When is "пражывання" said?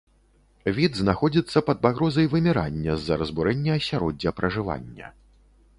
4.41-5.07